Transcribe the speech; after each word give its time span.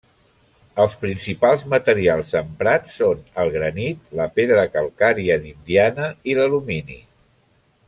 Els 0.83 0.93
principals 1.01 1.63
materials 1.73 2.31
emprats 2.39 2.95
són 3.01 3.21
el 3.45 3.53
granit, 3.57 4.01
la 4.21 4.27
pedra 4.41 4.65
calcària 4.79 5.39
d'Indiana 5.45 6.11
i 6.33 6.39
l'alumini. 6.41 6.99